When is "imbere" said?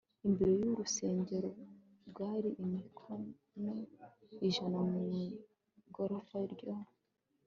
0.27-0.53